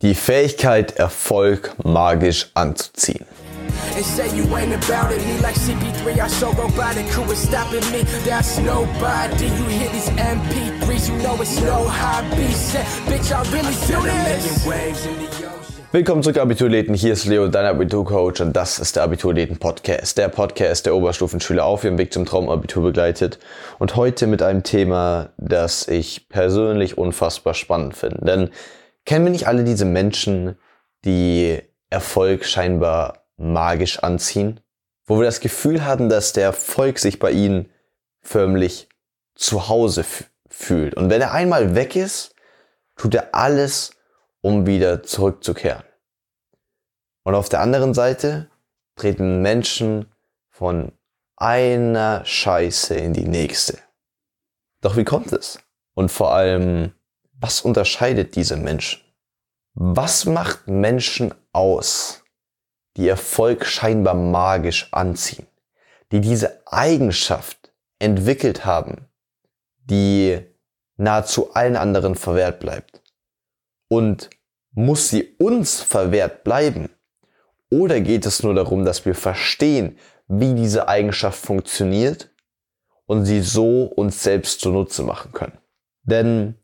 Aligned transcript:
Die 0.00 0.14
Fähigkeit, 0.14 0.92
Erfolg 0.96 1.72
magisch 1.82 2.50
anzuziehen. 2.54 3.26
and 3.96 4.04
say 4.06 4.28
you 4.36 4.44
ain't 4.56 4.72
about 4.72 5.10
it. 5.12 5.18
Me 5.26 5.38
like 5.42 5.56
CP3, 5.56 6.20
I 6.24 6.28
so 6.28 6.50
robotic. 6.52 7.04
Who 7.16 7.24
is 7.32 7.38
stopping 7.42 7.80
me? 7.90 8.04
That's 8.24 8.58
nobody. 8.58 9.46
You 9.46 9.64
hear 9.64 9.90
these 9.90 10.08
MP3s, 10.10 11.08
you 11.08 11.18
know 11.20 11.34
it's 11.42 11.60
no 11.60 11.88
hobby. 11.88 12.52
Say, 12.52 12.84
bitch, 13.08 13.32
I 13.32 13.42
really 13.50 13.74
do 13.88 14.00
this. 14.04 14.64
waves 14.64 15.04
in 15.04 15.14
the 15.18 15.26
ocean. 15.26 15.82
Willkommen 15.90 16.22
zurück, 16.22 16.38
Abiturleten. 16.38 16.94
Hier 16.94 17.14
ist 17.14 17.24
Leo, 17.24 17.48
dein 17.48 17.66
Abiturcoach, 17.66 18.40
und 18.40 18.52
das 18.54 18.78
ist 18.78 18.94
der 18.94 19.02
Abiturleten-Podcast. 19.02 20.16
Der 20.16 20.28
Podcast, 20.28 20.86
der 20.86 20.94
Oberstufenschüler 20.94 21.64
auf 21.64 21.82
ihrem 21.82 21.98
Weg 21.98 22.12
zum 22.12 22.24
Traumabitur 22.24 22.84
begleitet. 22.84 23.40
Und 23.80 23.96
heute 23.96 24.28
mit 24.28 24.42
einem 24.42 24.62
Thema, 24.62 25.30
das 25.38 25.88
ich 25.88 26.28
persönlich 26.28 26.96
unfassbar 26.98 27.54
spannend 27.54 27.96
finde. 27.96 28.18
Denn 28.24 28.50
kennen 29.08 29.24
wir 29.24 29.32
nicht 29.32 29.46
alle 29.46 29.64
diese 29.64 29.86
Menschen, 29.86 30.58
die 31.06 31.62
Erfolg 31.88 32.44
scheinbar 32.44 33.24
magisch 33.38 34.00
anziehen? 34.00 34.60
Wo 35.06 35.18
wir 35.18 35.24
das 35.24 35.40
Gefühl 35.40 35.82
haben, 35.82 36.10
dass 36.10 36.34
der 36.34 36.44
Erfolg 36.44 36.98
sich 36.98 37.18
bei 37.18 37.30
ihnen 37.30 37.70
förmlich 38.20 38.90
zu 39.34 39.70
Hause 39.70 40.04
fühlt. 40.50 40.94
Und 40.94 41.08
wenn 41.08 41.22
er 41.22 41.32
einmal 41.32 41.74
weg 41.74 41.96
ist, 41.96 42.34
tut 42.96 43.14
er 43.14 43.34
alles, 43.34 43.92
um 44.42 44.66
wieder 44.66 45.02
zurückzukehren. 45.02 45.84
Und 47.22 47.34
auf 47.34 47.48
der 47.48 47.60
anderen 47.60 47.94
Seite 47.94 48.50
treten 48.94 49.40
Menschen 49.40 50.12
von 50.50 50.92
einer 51.34 52.26
Scheiße 52.26 52.94
in 52.94 53.14
die 53.14 53.26
nächste. 53.26 53.78
Doch 54.82 54.98
wie 54.98 55.04
kommt 55.04 55.32
es? 55.32 55.60
Und 55.94 56.10
vor 56.10 56.34
allem, 56.34 56.92
was 57.40 57.60
unterscheidet 57.60 58.36
diese 58.36 58.56
Menschen? 58.56 59.00
Was 59.74 60.26
macht 60.26 60.66
Menschen 60.66 61.32
aus, 61.52 62.24
die 62.96 63.08
Erfolg 63.08 63.64
scheinbar 63.64 64.14
magisch 64.14 64.88
anziehen, 64.92 65.46
die 66.10 66.20
diese 66.20 66.66
Eigenschaft 66.66 67.72
entwickelt 68.00 68.64
haben, 68.64 69.08
die 69.78 70.40
nahezu 70.96 71.54
allen 71.54 71.76
anderen 71.76 72.16
verwehrt 72.16 72.58
bleibt? 72.60 73.02
Und 73.88 74.30
muss 74.72 75.08
sie 75.08 75.36
uns 75.38 75.80
verwehrt 75.80 76.44
bleiben? 76.44 76.90
Oder 77.70 78.00
geht 78.00 78.26
es 78.26 78.42
nur 78.42 78.54
darum, 78.54 78.84
dass 78.84 79.04
wir 79.04 79.14
verstehen, 79.14 79.98
wie 80.26 80.54
diese 80.54 80.88
Eigenschaft 80.88 81.38
funktioniert 81.38 82.30
und 83.06 83.24
sie 83.24 83.40
so 83.40 83.84
uns 83.84 84.22
selbst 84.22 84.60
zunutze 84.60 85.02
machen 85.02 85.32
können? 85.32 85.58
Denn 86.02 86.57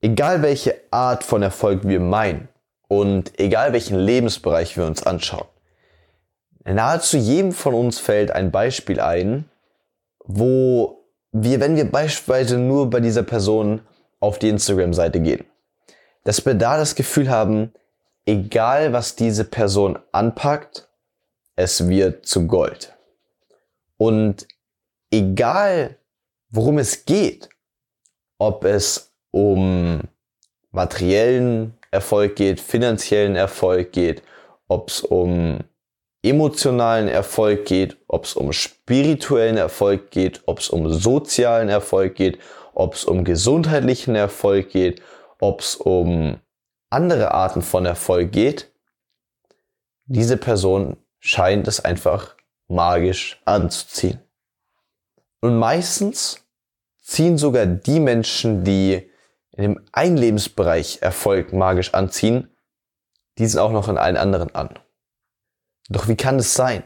Egal 0.00 0.42
welche 0.42 0.80
Art 0.90 1.24
von 1.24 1.42
Erfolg 1.42 1.80
wir 1.82 1.98
meinen 1.98 2.48
und 2.86 3.38
egal 3.40 3.72
welchen 3.72 3.98
Lebensbereich 3.98 4.76
wir 4.76 4.86
uns 4.86 5.02
anschauen, 5.02 5.48
nahezu 6.64 7.16
jedem 7.16 7.52
von 7.52 7.74
uns 7.74 7.98
fällt 7.98 8.30
ein 8.30 8.52
Beispiel 8.52 9.00
ein, 9.00 9.50
wo 10.24 11.04
wir, 11.32 11.60
wenn 11.60 11.76
wir 11.76 11.90
beispielsweise 11.90 12.58
nur 12.58 12.90
bei 12.90 13.00
dieser 13.00 13.24
Person 13.24 13.80
auf 14.20 14.38
die 14.38 14.48
Instagram-Seite 14.48 15.20
gehen, 15.20 15.44
dass 16.24 16.44
wir 16.46 16.54
da 16.54 16.76
das 16.76 16.94
Gefühl 16.94 17.28
haben, 17.28 17.72
egal 18.24 18.92
was 18.92 19.16
diese 19.16 19.44
Person 19.44 19.98
anpackt, 20.12 20.88
es 21.56 21.88
wird 21.88 22.24
zu 22.24 22.46
Gold. 22.46 22.94
Und 23.96 24.46
egal 25.10 25.96
worum 26.50 26.78
es 26.78 27.04
geht, 27.04 27.48
ob 28.38 28.64
es 28.64 29.07
um 29.30 30.00
materiellen 30.70 31.74
Erfolg 31.90 32.36
geht, 32.36 32.60
finanziellen 32.60 33.36
Erfolg 33.36 33.92
geht, 33.92 34.22
ob 34.68 34.88
es 34.88 35.00
um 35.00 35.58
emotionalen 36.22 37.08
Erfolg 37.08 37.64
geht, 37.64 37.96
ob 38.08 38.24
es 38.24 38.34
um 38.34 38.52
spirituellen 38.52 39.56
Erfolg 39.56 40.10
geht, 40.10 40.42
ob 40.46 40.58
es 40.58 40.68
um 40.68 40.92
sozialen 40.92 41.68
Erfolg 41.68 42.14
geht, 42.16 42.38
ob 42.74 42.94
es 42.94 43.04
um 43.04 43.24
gesundheitlichen 43.24 44.14
Erfolg 44.14 44.70
geht, 44.70 45.00
ob 45.38 45.60
es 45.60 45.76
um 45.76 46.38
andere 46.90 47.32
Arten 47.32 47.62
von 47.62 47.86
Erfolg 47.86 48.32
geht, 48.32 48.72
diese 50.06 50.36
Person 50.36 50.96
scheint 51.18 51.68
es 51.68 51.84
einfach 51.84 52.34
magisch 52.66 53.40
anzuziehen. 53.44 54.20
Und 55.40 55.58
meistens 55.58 56.44
ziehen 57.02 57.38
sogar 57.38 57.66
die 57.66 58.00
Menschen, 58.00 58.64
die 58.64 59.10
in 59.58 59.64
dem 59.64 59.84
einen 59.90 60.16
Lebensbereich 60.16 61.02
Erfolg 61.02 61.52
magisch 61.52 61.92
anziehen, 61.92 62.48
diesen 63.38 63.58
auch 63.58 63.72
noch 63.72 63.88
in 63.88 63.98
allen 63.98 64.16
anderen 64.16 64.54
an. 64.54 64.70
Doch 65.88 66.06
wie 66.06 66.16
kann 66.16 66.38
es 66.38 66.54
sein? 66.54 66.84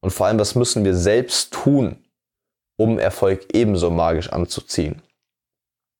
Und 0.00 0.10
vor 0.10 0.26
allem, 0.26 0.40
was 0.40 0.56
müssen 0.56 0.84
wir 0.84 0.96
selbst 0.96 1.54
tun, 1.54 2.04
um 2.76 2.98
Erfolg 2.98 3.54
ebenso 3.54 3.90
magisch 3.90 4.28
anzuziehen? 4.30 5.02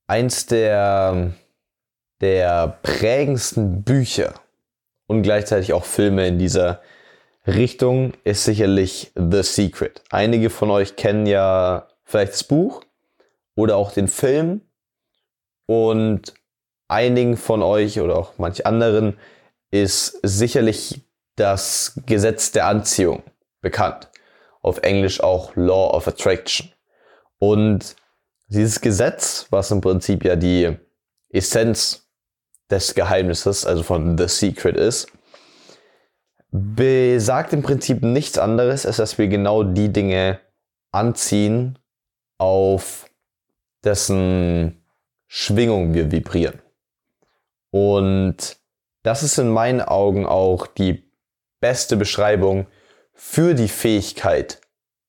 Eins 0.08 0.46
der, 0.46 1.32
der 2.20 2.78
prägendsten 2.82 3.84
Bücher 3.84 4.34
und 5.06 5.22
gleichzeitig 5.22 5.74
auch 5.74 5.84
Filme 5.84 6.26
in 6.26 6.40
dieser 6.40 6.82
Richtung 7.46 8.14
ist 8.24 8.44
sicherlich 8.44 9.12
The 9.14 9.44
Secret. 9.44 10.02
Einige 10.10 10.50
von 10.50 10.72
euch 10.72 10.96
kennen 10.96 11.26
ja 11.26 11.86
vielleicht 12.02 12.32
das 12.32 12.44
Buch 12.44 12.82
oder 13.54 13.76
auch 13.76 13.92
den 13.92 14.08
Film 14.08 14.62
und 15.66 16.34
einigen 16.88 17.36
von 17.36 17.62
euch 17.62 18.00
oder 18.00 18.16
auch 18.16 18.38
manch 18.38 18.66
anderen 18.66 19.16
ist 19.70 20.18
sicherlich 20.22 21.02
das 21.36 22.00
Gesetz 22.06 22.52
der 22.52 22.66
Anziehung 22.66 23.22
bekannt. 23.60 24.10
Auf 24.62 24.78
Englisch 24.78 25.20
auch 25.20 25.56
Law 25.56 25.90
of 25.94 26.06
Attraction. 26.06 26.70
Und 27.38 27.96
dieses 28.46 28.80
Gesetz, 28.80 29.46
was 29.50 29.70
im 29.70 29.80
Prinzip 29.80 30.24
ja 30.24 30.36
die 30.36 30.76
Essenz 31.30 32.08
des 32.70 32.94
Geheimnisses, 32.94 33.66
also 33.66 33.82
von 33.82 34.16
The 34.16 34.28
Secret 34.28 34.76
ist, 34.76 35.08
besagt 36.50 37.52
im 37.52 37.62
Prinzip 37.62 38.02
nichts 38.02 38.38
anderes, 38.38 38.86
als 38.86 38.98
dass 38.98 39.18
wir 39.18 39.26
genau 39.26 39.64
die 39.64 39.92
Dinge 39.92 40.40
anziehen, 40.92 41.78
auf 42.38 43.10
dessen 43.84 44.83
Schwingung 45.36 45.94
wir 45.94 46.12
vibrieren. 46.12 46.62
Und 47.72 48.56
das 49.02 49.24
ist 49.24 49.36
in 49.36 49.48
meinen 49.48 49.80
Augen 49.80 50.26
auch 50.26 50.68
die 50.68 51.10
beste 51.58 51.96
Beschreibung 51.96 52.68
für 53.14 53.54
die 53.54 53.66
Fähigkeit, 53.66 54.60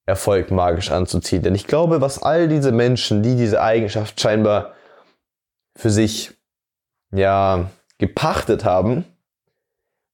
Erfolg 0.07 0.49
magisch 0.49 0.89
anzuziehen. 0.89 1.43
Denn 1.43 1.53
ich 1.53 1.67
glaube, 1.67 2.01
was 2.01 2.23
all 2.23 2.47
diese 2.47 2.71
Menschen, 2.71 3.21
die 3.21 3.35
diese 3.35 3.61
Eigenschaft 3.61 4.19
scheinbar 4.19 4.73
für 5.75 5.91
sich 5.91 6.31
ja 7.11 7.69
gepachtet 7.99 8.65
haben, 8.65 9.05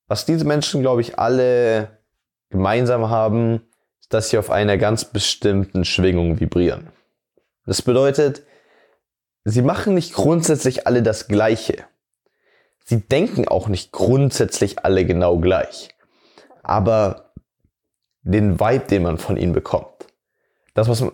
was 0.07 0.25
diese 0.25 0.43
Menschen, 0.43 0.81
glaube 0.81 0.99
ich, 0.99 1.17
alle 1.19 1.99
gemeinsam 2.49 3.09
haben, 3.09 3.61
ist, 4.01 4.13
dass 4.13 4.29
sie 4.29 4.37
auf 4.37 4.49
einer 4.49 4.77
ganz 4.77 5.05
bestimmten 5.05 5.85
Schwingung 5.85 6.41
vibrieren. 6.41 6.89
Das 7.65 7.81
bedeutet, 7.81 8.43
sie 9.43 9.61
machen 9.61 9.93
nicht 9.93 10.13
grundsätzlich 10.13 10.87
alle 10.87 11.03
das 11.03 11.27
Gleiche. 11.27 11.85
Sie 12.83 12.99
denken 13.01 13.47
auch 13.47 13.67
nicht 13.67 13.91
grundsätzlich 13.91 14.83
alle 14.83 15.05
genau 15.05 15.37
gleich. 15.37 15.89
Aber 16.63 17.31
den 18.23 18.59
Vibe, 18.59 18.85
den 18.85 19.03
man 19.03 19.17
von 19.17 19.37
ihnen 19.37 19.53
bekommt, 19.53 20.07
das, 20.73 20.87
was 20.87 21.01
man 21.01 21.11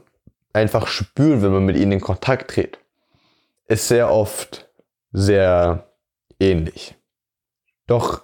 einfach 0.54 0.88
spürt, 0.88 1.42
wenn 1.42 1.54
man 1.54 1.66
mit 1.66 1.78
ihnen 1.78 1.94
in 1.94 2.02
Kontakt 2.02 2.52
tritt, 2.52 2.80
ist 3.68 3.88
sehr 3.88 4.12
oft 4.12 4.70
sehr 5.12 5.92
ähnlich. 6.40 6.96
Doch 7.88 8.24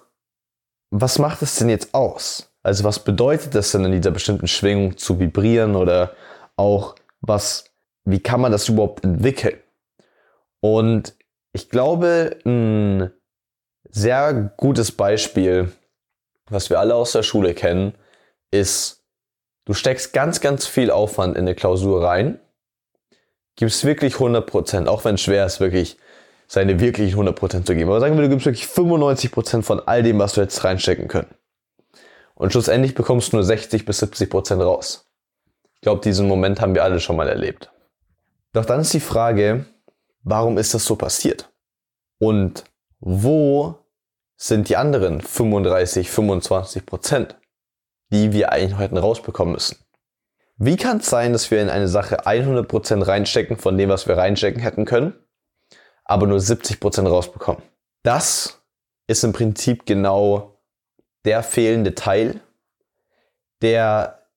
was 0.90 1.18
macht 1.18 1.42
es 1.42 1.56
denn 1.56 1.68
jetzt 1.68 1.92
aus? 1.92 2.52
Also 2.62 2.84
was 2.84 3.00
bedeutet 3.00 3.54
es 3.54 3.72
denn 3.72 3.84
in 3.84 3.92
dieser 3.92 4.10
bestimmten 4.10 4.46
Schwingung 4.46 4.96
zu 4.96 5.18
vibrieren 5.18 5.74
oder 5.74 6.12
auch 6.56 6.94
was, 7.20 7.64
wie 8.04 8.20
kann 8.20 8.40
man 8.40 8.52
das 8.52 8.68
überhaupt 8.68 9.04
entwickeln? 9.04 9.58
Und 10.64 11.14
ich 11.52 11.68
glaube, 11.68 12.38
ein 12.46 13.10
sehr 13.90 14.54
gutes 14.56 14.92
Beispiel, 14.92 15.70
was 16.48 16.70
wir 16.70 16.80
alle 16.80 16.94
aus 16.94 17.12
der 17.12 17.22
Schule 17.22 17.52
kennen, 17.52 17.92
ist, 18.50 19.04
du 19.66 19.74
steckst 19.74 20.14
ganz, 20.14 20.40
ganz 20.40 20.66
viel 20.66 20.90
Aufwand 20.90 21.36
in 21.36 21.42
eine 21.42 21.54
Klausur 21.54 22.02
rein, 22.02 22.40
gibst 23.56 23.84
wirklich 23.84 24.14
100%, 24.14 24.86
auch 24.86 25.04
wenn 25.04 25.16
es 25.16 25.20
schwer 25.20 25.44
ist, 25.44 25.60
wirklich 25.60 25.98
seine 26.46 26.80
wirklichen 26.80 27.20
100% 27.20 27.66
zu 27.66 27.74
geben. 27.74 27.90
Aber 27.90 28.00
sagen 28.00 28.16
wir, 28.16 28.22
du 28.22 28.30
gibst 28.30 28.46
wirklich 28.46 28.64
95% 28.64 29.60
von 29.60 29.80
all 29.80 30.02
dem, 30.02 30.18
was 30.18 30.32
du 30.32 30.40
jetzt 30.40 30.64
reinstecken 30.64 31.08
können. 31.08 31.34
Und 32.36 32.52
schlussendlich 32.52 32.94
bekommst 32.94 33.34
du 33.34 33.36
nur 33.36 33.44
60 33.44 33.84
bis 33.84 34.02
70% 34.02 34.62
raus. 34.62 35.10
Ich 35.74 35.82
glaube, 35.82 36.00
diesen 36.00 36.26
Moment 36.26 36.62
haben 36.62 36.74
wir 36.74 36.84
alle 36.84 37.00
schon 37.00 37.16
mal 37.16 37.28
erlebt. 37.28 37.70
Doch 38.54 38.64
dann 38.64 38.80
ist 38.80 38.94
die 38.94 39.00
Frage, 39.00 39.66
warum 40.24 40.58
ist 40.58 40.74
das 40.74 40.84
so 40.84 40.96
passiert? 40.96 41.50
Und 42.18 42.64
wo 42.98 43.78
sind 44.36 44.68
die 44.68 44.76
anderen 44.76 45.20
35, 45.20 46.10
25 46.10 46.86
Prozent, 46.86 47.36
die 48.10 48.32
wir 48.32 48.52
eigentlich 48.52 48.78
heute 48.78 48.98
rausbekommen 48.98 49.54
müssen. 49.54 49.78
Wie 50.56 50.76
kann 50.76 50.98
es 50.98 51.06
sein, 51.06 51.32
dass 51.32 51.50
wir 51.50 51.60
in 51.60 51.68
eine 51.68 51.88
Sache 51.88 52.26
100 52.26 52.68
Prozent 52.68 53.06
reinstecken 53.06 53.56
von 53.56 53.76
dem, 53.76 53.88
was 53.88 54.06
wir 54.06 54.16
reinstecken 54.16 54.60
hätten 54.60 54.84
können, 54.84 55.14
aber 56.04 56.26
nur 56.26 56.40
70 56.40 56.78
Prozent 56.78 57.08
rausbekommen? 57.08 57.62
Das 58.02 58.62
ist 59.06 59.24
im 59.24 59.32
Prinzip 59.32 59.86
genau 59.86 60.60
der 61.24 61.42
fehlende 61.42 61.94
Teil, 61.94 62.40
der 63.62 64.28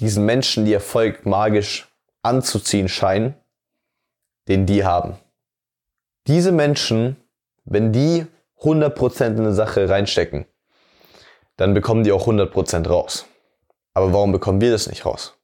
diesen 0.00 0.24
Menschen, 0.24 0.64
die 0.64 0.72
Erfolg 0.72 1.26
magisch 1.26 1.88
anzuziehen 2.22 2.88
scheinen, 2.88 3.34
den 4.48 4.66
die 4.66 4.84
haben. 4.84 5.18
Diese 6.26 6.52
Menschen, 6.52 7.16
wenn 7.64 7.92
die 7.92 8.26
100% 8.60 9.26
in 9.26 9.38
eine 9.40 9.52
Sache 9.52 9.88
reinstecken, 9.88 10.46
dann 11.56 11.74
bekommen 11.74 12.04
die 12.04 12.12
auch 12.12 12.26
100% 12.26 12.88
raus. 12.88 13.26
Aber 13.94 14.12
warum 14.12 14.32
bekommen 14.32 14.60
wir 14.60 14.70
das 14.70 14.88
nicht 14.88 15.04
raus? 15.04 15.34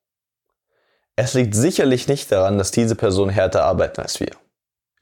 Es 1.17 1.35
liegt 1.35 1.55
sicherlich 1.55 2.07
nicht 2.07 2.31
daran, 2.31 2.59
dass 2.59 2.71
diese 2.71 2.95
Personen 2.95 3.31
härter 3.31 3.65
arbeiten 3.65 4.01
als 4.01 4.21
wir. 4.21 4.31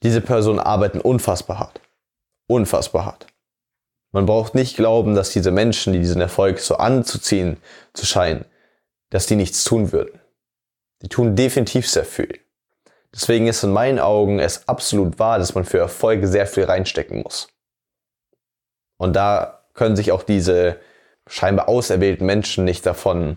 Diese 0.03 0.21
Personen 0.21 0.61
arbeiten 0.61 1.01
unfassbar 1.01 1.59
hart. 1.59 1.81
Unfassbar 2.49 3.05
hart. 3.05 3.27
Man 4.13 4.25
braucht 4.25 4.55
nicht 4.55 4.77
glauben, 4.77 5.15
dass 5.15 5.31
diese 5.31 5.51
Menschen, 5.51 5.93
die 5.93 5.99
diesen 5.99 6.23
Erfolg 6.23 6.59
so 6.61 6.77
anzuziehen 6.77 7.59
zu 7.93 8.07
scheinen, 8.07 8.47
dass 9.11 9.27
die 9.27 9.37
nichts 9.37 9.63
tun 9.65 9.93
würden. 9.93 10.19
Die 11.03 11.09
tun 11.09 11.37
definitiv 11.37 11.89
sehr 11.89 12.07
viel. 12.07 12.41
Deswegen 13.17 13.47
ist 13.47 13.63
in 13.63 13.73
meinen 13.73 13.99
Augen 13.99 14.39
es 14.39 14.69
absolut 14.69 15.19
wahr, 15.19 15.39
dass 15.39 15.55
man 15.55 15.65
für 15.65 15.79
Erfolge 15.79 16.29
sehr 16.29 16.47
viel 16.47 16.65
reinstecken 16.65 17.23
muss. 17.23 17.49
Und 18.99 19.17
da 19.17 19.65
können 19.73 19.97
sich 19.97 20.13
auch 20.13 20.23
diese 20.23 20.79
scheinbar 21.27 21.71
auserwählten 21.71 22.27
Menschen 22.27 22.65
nicht 22.67 22.85
davon 22.85 23.37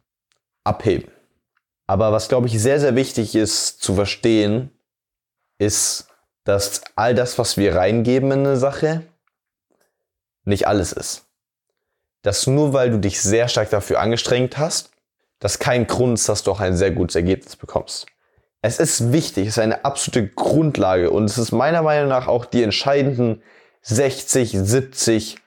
abheben. 0.66 1.10
Aber 1.88 2.12
was, 2.12 2.28
glaube 2.28 2.48
ich, 2.48 2.62
sehr, 2.62 2.82
sehr 2.82 2.96
wichtig 2.98 3.36
ist 3.36 3.82
zu 3.82 3.96
verstehen, 3.96 4.70
ist, 5.60 6.10
dass 6.44 6.82
all 6.98 7.16
das, 7.16 7.40
was 7.40 7.56
wir 7.56 7.76
reingeben 7.76 8.32
in 8.32 8.40
eine 8.40 8.58
Sache, 8.58 9.06
nicht 10.44 10.68
alles 10.68 10.92
ist. 10.92 11.26
Dass 12.22 12.48
nur 12.48 12.74
weil 12.74 12.92
du 12.92 13.00
dich 13.00 13.22
sehr 13.22 13.48
stark 13.48 13.70
dafür 13.70 14.02
angestrengt 14.02 14.58
hast, 14.58 14.92
das 15.40 15.58
kein 15.58 15.88
Grund 15.88 16.20
ist, 16.20 16.28
dass 16.28 16.44
du 16.44 16.52
auch 16.52 16.60
ein 16.60 16.76
sehr 16.76 16.92
gutes 16.92 17.16
Ergebnis 17.16 17.56
bekommst. 17.56 18.08
Es 18.62 18.80
ist 18.80 19.14
wichtig, 19.14 19.48
es 19.48 19.54
ist 19.54 19.64
eine 19.64 19.86
absolute 19.86 20.28
Grundlage 20.28 21.12
und 21.12 21.26
es 21.26 21.38
ist 21.38 21.52
meiner 21.52 21.82
Meinung 21.82 22.10
nach 22.10 22.28
auch 22.28 22.46
die 22.46 22.62
entscheidenden 22.62 23.42
60, 23.82 24.52
70, 24.52 25.38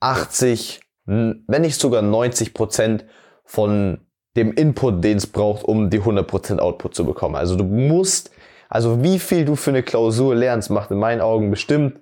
80, 0.00 0.80
wenn 1.04 1.44
nicht 1.60 1.80
sogar 1.80 2.02
90 2.02 2.54
Prozent 2.54 3.04
von 3.44 4.00
dem 4.36 4.52
Input, 4.52 5.04
den 5.04 5.16
es 5.18 5.28
braucht, 5.28 5.64
um 5.64 5.90
die 5.90 6.00
100% 6.00 6.58
Output 6.58 6.94
zu 6.94 7.06
bekommen. 7.06 7.36
Also 7.36 7.54
du 7.54 7.64
musst, 7.64 8.32
also 8.68 9.02
wie 9.02 9.20
viel 9.20 9.44
du 9.44 9.54
für 9.54 9.70
eine 9.70 9.84
Klausur 9.84 10.34
lernst, 10.34 10.68
macht 10.68 10.90
in 10.90 10.98
meinen 10.98 11.20
Augen 11.20 11.50
bestimmt 11.50 12.00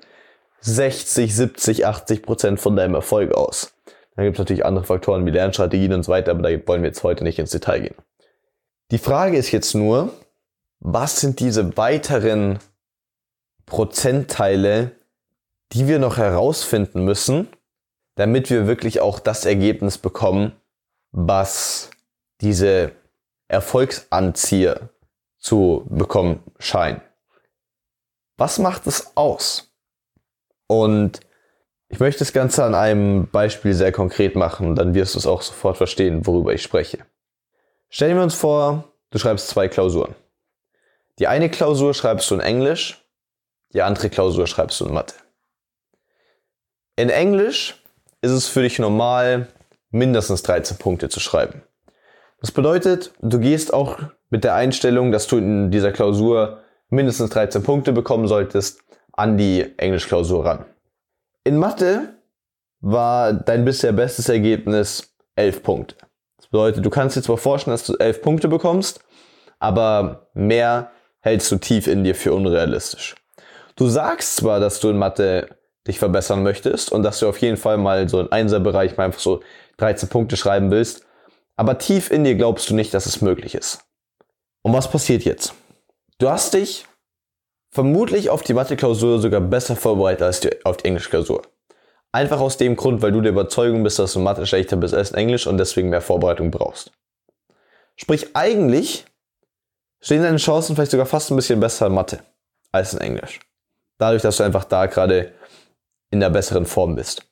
60, 0.61 1.37
70, 1.37 1.87
80% 1.87 2.57
von 2.57 2.75
deinem 2.75 2.95
Erfolg 2.95 3.35
aus. 3.35 3.75
Dann 4.17 4.25
gibt 4.25 4.37
es 4.37 4.39
natürlich 4.39 4.65
andere 4.65 4.87
Faktoren 4.87 5.27
wie 5.27 5.31
Lernstrategien 5.31 5.93
und 5.93 6.05
so 6.05 6.11
weiter, 6.11 6.31
aber 6.31 6.43
da 6.43 6.67
wollen 6.67 6.83
wir 6.83 6.89
jetzt 6.89 7.03
heute 7.03 7.23
nicht 7.23 7.39
ins 7.39 7.51
Detail 7.51 7.81
gehen. 7.81 7.97
Die 8.91 8.99
Frage 8.99 9.37
ist 9.37 9.51
jetzt 9.51 9.75
nur, 9.75 10.11
was 10.81 11.21
sind 11.21 11.41
diese 11.41 11.77
weiteren 11.77 12.59
Prozentteile, 13.67 14.93
die 15.73 15.89
wir 15.89 15.99
noch 15.99 16.19
herausfinden 16.19 17.05
müssen, 17.05 17.49
damit 18.17 18.51
wir 18.51 18.67
wirklich 18.67 19.01
auch 19.01 19.19
das 19.19 19.45
Ergebnis 19.45 19.99
bekommen, 19.99 20.53
was 21.11 21.91
diese 22.41 22.93
Erfolgsanzieher 23.49 24.91
zu 25.39 25.87
bekommen 25.89 26.43
scheinen. 26.59 27.01
Was 28.37 28.59
macht 28.59 28.87
es 28.87 29.17
aus? 29.17 29.73
Und 30.67 31.21
ich 31.89 32.01
möchte 32.01 32.21
das 32.21 32.33
Ganze 32.33 32.65
an 32.65 32.75
einem 32.75 33.29
Beispiel 33.29 33.75
sehr 33.75 33.93
konkret 33.93 34.35
machen, 34.35 34.75
dann 34.75 34.95
wirst 34.95 35.15
du 35.15 35.19
es 35.19 35.27
auch 35.27 35.43
sofort 35.43 35.77
verstehen, 35.77 36.27
worüber 36.27 36.53
ich 36.53 36.63
spreche. 36.63 36.99
Stellen 37.89 38.17
wir 38.17 38.25
uns 38.25 38.35
vor, 38.35 38.93
du 39.11 39.19
schreibst 39.19 39.49
zwei 39.49 39.69
Klausuren. 39.69 40.15
Die 41.19 41.29
eine 41.29 41.49
Klausur 41.49 41.95
schreibst 41.95 42.31
du 42.31 42.35
in 42.35 42.41
Englisch, 42.41 43.05
die 43.73 43.83
andere 43.83 44.11
Klausur 44.11 44.47
schreibst 44.47 44.81
du 44.81 44.87
in 44.87 44.95
Mathe. 44.95 45.15
In 46.97 47.09
Englisch 47.09 47.83
ist 48.21 48.33
es 48.33 48.49
für 48.49 48.63
dich 48.63 48.79
normal, 48.79 49.49
mindestens 49.91 50.43
13 50.43 50.77
Punkte 50.77 51.09
zu 51.09 51.21
schreiben. 51.21 51.63
Das 52.41 52.51
bedeutet, 52.51 53.13
du 53.21 53.39
gehst 53.39 53.73
auch 53.73 53.99
mit 54.31 54.43
der 54.43 54.55
Einstellung, 54.55 55.13
dass 55.13 55.29
du 55.29 55.39
in 55.39 55.71
dieser 55.71 55.93
Klausur 55.93 56.61
mindestens 56.89 57.31
13 57.31 57.63
Punkte 57.63 57.93
bekommen 57.93 58.27
solltest, 58.27 58.81
an 59.13 59.39
die 59.39 59.73
Englischklausur 59.79 60.45
ran. 60.45 60.65
In 61.45 61.59
Mathe 61.59 62.15
war 62.81 63.33
dein 63.33 63.65
bisher 63.65 63.93
bestes 63.93 64.29
Ergebnis 64.29 65.15
11 65.37 65.63
Punkte. 65.63 65.97
Das 66.37 66.49
bedeutet, 66.49 66.85
du 66.85 66.91
kannst 66.91 67.17
dir 67.17 67.23
zwar 67.23 67.39
vorstellen, 67.39 67.75
dass 67.75 67.87
du 67.87 67.95
11 67.95 68.21
Punkte 68.23 68.49
bekommst, 68.49 69.01
aber 69.61 70.29
mehr 70.35 70.91
hältst 71.25 71.51
du 71.51 71.57
tief 71.57 71.87
in 71.87 72.05
dir 72.05 72.15
für 72.15 72.35
unrealistisch. 72.35 73.15
Du 73.77 73.89
sagst 73.89 74.37
zwar, 74.37 74.61
dass 74.61 74.79
du 74.81 74.91
in 74.91 74.99
Mathe 74.99 75.49
dich 75.89 75.99
verbessern 75.99 76.43
möchtest 76.43 76.93
und 76.93 77.03
dass 77.03 77.19
du 77.19 77.29
auf 77.29 77.39
jeden 77.39 77.57
Fall 77.57 77.79
mal 77.79 78.09
so 78.11 78.21
im 78.21 78.31
Einser-Bereich 78.31 78.99
mal 78.99 79.05
einfach 79.05 79.21
so 79.21 79.41
13 79.79 80.11
Punkte 80.11 80.37
schreiben 80.37 80.71
willst, 80.71 81.07
aber 81.57 81.79
tief 81.79 82.11
in 82.11 82.25
dir 82.25 82.35
glaubst 82.35 82.69
du 82.69 82.75
nicht, 82.75 82.93
dass 82.93 83.07
es 83.07 83.23
möglich 83.23 83.55
ist. 83.55 83.81
Und 84.63 84.75
was 84.75 84.91
passiert 84.91 85.25
jetzt? 85.25 85.55
Du 86.19 86.29
hast 86.29 86.53
dich 86.53 86.85
vermutlich 87.71 88.29
auf 88.29 88.43
die 88.43 88.55
Mathe-Klausur 88.55 89.19
sogar 89.19 89.41
besser 89.41 89.77
vorbereitet 89.77 90.23
als 90.23 90.41
die, 90.41 90.51
auf 90.65 90.77
die 90.77 90.85
Englisch-Klausur. 90.85 91.43
Einfach 92.13 92.41
aus 92.41 92.59
dem 92.59 92.77
Grund, 92.77 93.01
weil 93.01 93.13
du 93.13 93.23
der 93.23 93.33
Überzeugung 93.33 93.83
bist, 93.83 93.99
dass 93.99 94.13
du 94.13 94.21
Mathe 94.21 94.47
schlechter 94.47 94.77
bist 94.77 94.93
als 94.93 95.11
in 95.11 95.17
Englisch 95.17 95.47
und 95.47 95.57
deswegen 95.57 95.89
mehr 95.89 96.03
Vorbereitung 96.03 96.51
brauchst. 96.51 96.93
Sprich, 97.97 98.37
eigentlich 98.37 99.07
stehen 100.05 100.23
deine 100.23 100.37
Chancen 100.37 100.77
vielleicht 100.77 100.93
sogar 100.93 101.07
fast 101.07 101.31
ein 101.31 101.37
bisschen 101.37 101.59
besser 101.59 101.87
in 101.87 101.95
Mathe 101.95 102.21
als 102.71 102.93
in 102.93 103.01
Englisch. 103.01 103.41
Dadurch, 103.99 104.23
dass 104.23 104.37
du 104.37 104.43
einfach 104.43 104.65
da 104.65 104.87
gerade 104.87 105.33
in 106.11 106.21
der 106.21 106.31
besseren 106.31 106.67
Form 106.67 106.95
bist. 106.95 107.27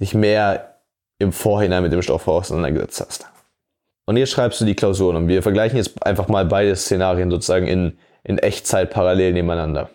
Dich 0.00 0.14
mehr 0.14 0.80
im 1.18 1.32
Vorhinein 1.32 1.82
mit 1.82 1.92
dem 1.92 2.02
Stoff 2.02 2.28
auseinandergesetzt 2.28 3.00
hast. 3.00 3.26
Und 4.04 4.16
jetzt 4.16 4.30
schreibst 4.30 4.60
du 4.60 4.64
die 4.64 4.76
Klausuren 4.76 5.16
und 5.16 5.28
wir 5.28 5.42
vergleichen 5.42 5.76
jetzt 5.76 6.02
einfach 6.04 6.28
mal 6.28 6.44
beide 6.44 6.76
Szenarien 6.76 7.30
sozusagen 7.30 7.66
in, 7.66 7.98
in 8.22 8.38
Echtzeit 8.38 8.90
parallel 8.90 9.32
nebeneinander. 9.32 9.90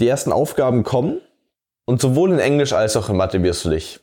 Die 0.00 0.08
ersten 0.08 0.32
Aufgaben 0.32 0.82
kommen 0.82 1.20
und 1.84 2.00
sowohl 2.00 2.32
in 2.32 2.38
Englisch 2.38 2.72
als 2.72 2.96
auch 2.96 3.08
in 3.08 3.16
Mathe 3.16 3.42
wirst 3.42 3.64
du 3.64 3.70
dich 3.70 4.00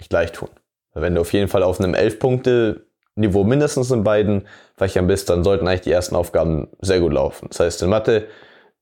recht 0.00 0.12
leicht 0.12 0.34
tun. 0.36 0.50
Wenn 0.92 1.14
du 1.14 1.22
auf 1.22 1.32
jeden 1.32 1.48
Fall 1.48 1.62
auf 1.62 1.80
einem 1.80 1.94
11-Punkte 1.94 2.86
Niveau 3.16 3.44
mindestens 3.44 3.90
in 3.90 4.02
beiden 4.02 4.46
Fächern 4.76 5.06
bist, 5.06 5.30
dann 5.30 5.44
sollten 5.44 5.68
eigentlich 5.68 5.82
die 5.82 5.92
ersten 5.92 6.16
Aufgaben 6.16 6.68
sehr 6.80 7.00
gut 7.00 7.12
laufen. 7.12 7.48
Das 7.48 7.60
heißt, 7.60 7.82
in 7.82 7.90
Mathe, 7.90 8.26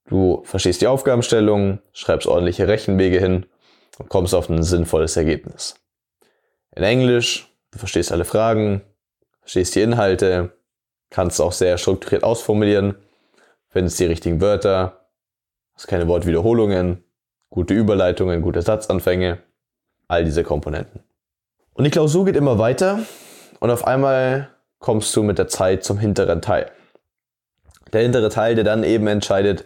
du 0.06 0.42
verstehst 0.44 0.80
die 0.80 0.86
Aufgabenstellung, 0.86 1.80
schreibst 1.92 2.26
ordentliche 2.26 2.66
Rechenwege 2.66 3.18
hin 3.18 3.46
und 3.98 4.08
kommst 4.08 4.34
auf 4.34 4.48
ein 4.48 4.62
sinnvolles 4.62 5.16
Ergebnis. 5.16 5.74
In 6.74 6.82
Englisch, 6.82 7.52
du 7.72 7.78
verstehst 7.78 8.10
alle 8.10 8.24
Fragen, 8.24 8.80
verstehst 9.40 9.74
die 9.74 9.82
Inhalte, 9.82 10.52
kannst 11.10 11.40
auch 11.40 11.52
sehr 11.52 11.76
strukturiert 11.76 12.24
ausformulieren, 12.24 12.94
findest 13.68 14.00
die 14.00 14.06
richtigen 14.06 14.40
Wörter, 14.40 15.08
hast 15.74 15.88
keine 15.88 16.08
Wortwiederholungen, 16.08 17.04
gute 17.50 17.74
Überleitungen, 17.74 18.40
gute 18.40 18.62
Satzanfänge, 18.62 19.42
all 20.08 20.24
diese 20.24 20.42
Komponenten. 20.42 21.02
Und 21.74 21.84
die 21.84 21.90
Klausur 21.90 22.24
geht 22.24 22.36
immer 22.36 22.58
weiter 22.58 23.00
und 23.62 23.70
auf 23.70 23.86
einmal 23.86 24.48
kommst 24.80 25.14
du 25.14 25.22
mit 25.22 25.38
der 25.38 25.46
Zeit 25.46 25.84
zum 25.84 25.96
hinteren 25.96 26.42
Teil. 26.42 26.72
Der 27.92 28.02
hintere 28.02 28.28
Teil, 28.28 28.56
der 28.56 28.64
dann 28.64 28.82
eben 28.82 29.06
entscheidet, 29.06 29.64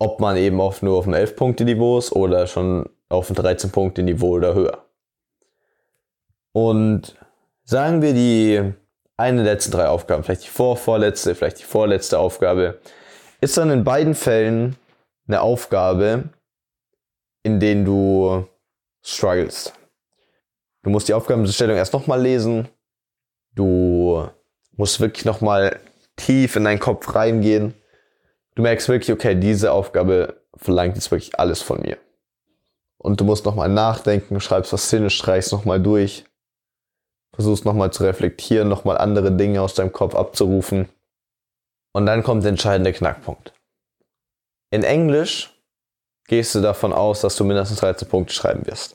ob 0.00 0.18
man 0.18 0.36
eben 0.36 0.60
auf 0.60 0.82
nur 0.82 0.98
auf 0.98 1.04
dem 1.04 1.14
11-Punkte-Niveau 1.14 1.98
ist 1.98 2.10
oder 2.10 2.48
schon 2.48 2.90
auf 3.08 3.28
dem 3.28 3.36
13-Punkte-Niveau 3.36 4.30
oder 4.30 4.52
höher. 4.54 4.84
Und 6.50 7.14
sagen 7.62 8.02
wir 8.02 8.14
die 8.14 8.74
eine 9.16 9.44
der 9.44 9.52
letzten 9.52 9.70
drei 9.70 9.86
Aufgaben, 9.86 10.24
vielleicht 10.24 10.46
die 10.46 10.48
vorvorletzte, 10.48 11.36
vielleicht 11.36 11.60
die 11.60 11.64
vorletzte 11.64 12.18
Aufgabe, 12.18 12.80
ist 13.40 13.56
dann 13.56 13.70
in 13.70 13.84
beiden 13.84 14.16
Fällen 14.16 14.74
eine 15.28 15.42
Aufgabe, 15.42 16.30
in 17.44 17.60
denen 17.60 17.84
du 17.84 18.48
struggles. 19.04 19.72
Du 20.82 20.90
musst 20.90 21.06
die 21.06 21.14
Aufgabenstellung 21.14 21.76
erst 21.76 21.92
nochmal 21.92 22.20
lesen, 22.20 22.66
Du 23.58 24.28
musst 24.76 25.00
wirklich 25.00 25.24
nochmal 25.24 25.80
tief 26.14 26.54
in 26.54 26.62
deinen 26.62 26.78
Kopf 26.78 27.16
reingehen. 27.16 27.74
Du 28.54 28.62
merkst 28.62 28.88
wirklich, 28.88 29.10
okay, 29.10 29.34
diese 29.34 29.72
Aufgabe 29.72 30.40
verlangt 30.54 30.94
jetzt 30.94 31.10
wirklich 31.10 31.36
alles 31.40 31.60
von 31.60 31.80
mir. 31.80 31.98
und 32.98 33.20
du 33.20 33.24
musst 33.24 33.44
nochmal 33.44 33.68
nachdenken, 33.68 34.40
schreibst 34.40 34.72
was 34.72 34.88
hin, 34.90 35.10
streichst 35.10 35.52
nochmal 35.52 35.80
durch, 35.80 36.24
versuchst 37.32 37.64
nochmal 37.64 37.92
zu 37.92 38.04
reflektieren, 38.04 38.68
nochmal 38.68 38.96
andere 38.96 39.32
Dinge 39.32 39.60
aus 39.60 39.74
deinem 39.74 39.92
Kopf 39.92 40.14
abzurufen. 40.14 40.88
Und 41.92 42.06
dann 42.06 42.22
kommt 42.22 42.44
der 42.44 42.50
entscheidende 42.50 42.92
Knackpunkt. 42.92 43.52
In 44.70 44.84
Englisch 44.84 45.52
gehst 46.28 46.54
du 46.54 46.60
davon 46.60 46.92
aus, 46.92 47.22
dass 47.22 47.34
du 47.34 47.44
mindestens 47.44 47.80
13 47.80 48.06
Punkte 48.08 48.34
schreiben 48.34 48.66
wirst. 48.66 48.94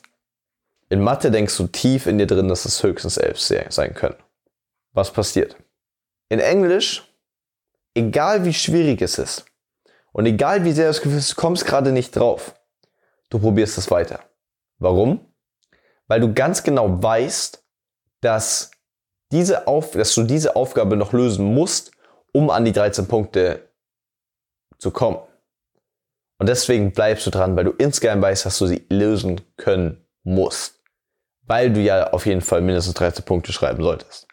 In 0.88 1.02
Mathe 1.02 1.30
denkst 1.30 1.56
du 1.58 1.66
tief 1.66 2.06
in 2.06 2.16
dir 2.16 2.26
drin, 2.26 2.48
dass 2.48 2.64
es 2.64 2.82
höchstens 2.82 3.18
11 3.18 3.70
sein 3.70 3.92
können. 3.92 4.16
Was 4.94 5.12
passiert? 5.12 5.56
In 6.28 6.38
Englisch, 6.38 7.02
egal 7.94 8.44
wie 8.44 8.54
schwierig 8.54 9.02
es 9.02 9.18
ist 9.18 9.44
und 10.12 10.24
egal 10.24 10.64
wie 10.64 10.72
sehr 10.72 10.86
das 10.86 11.02
Gefühl 11.02 11.18
ist, 11.18 11.32
du 11.32 11.36
kommst 11.36 11.66
gerade 11.66 11.92
nicht 11.92 12.16
drauf, 12.16 12.54
du 13.28 13.38
probierst 13.38 13.76
es 13.76 13.90
weiter. 13.90 14.20
Warum? 14.78 15.20
Weil 16.06 16.20
du 16.20 16.32
ganz 16.32 16.62
genau 16.62 17.02
weißt, 17.02 17.62
dass, 18.20 18.70
diese 19.32 19.66
Auf 19.66 19.92
dass 19.92 20.14
du 20.14 20.22
diese 20.22 20.54
Aufgabe 20.54 20.96
noch 20.96 21.12
lösen 21.12 21.54
musst, 21.54 21.90
um 22.32 22.50
an 22.50 22.64
die 22.64 22.72
13 22.72 23.08
Punkte 23.08 23.68
zu 24.78 24.90
kommen. 24.92 25.18
Und 26.38 26.48
deswegen 26.48 26.92
bleibst 26.92 27.26
du 27.26 27.30
dran, 27.30 27.56
weil 27.56 27.64
du 27.64 27.72
insgeheim 27.72 28.22
weißt, 28.22 28.46
dass 28.46 28.58
du 28.58 28.66
sie 28.66 28.86
lösen 28.90 29.40
können 29.56 30.06
musst. 30.22 30.80
Weil 31.42 31.72
du 31.72 31.80
ja 31.80 32.12
auf 32.12 32.26
jeden 32.26 32.40
Fall 32.40 32.60
mindestens 32.60 32.94
13 32.94 33.24
Punkte 33.24 33.52
schreiben 33.52 33.82
solltest. 33.82 34.28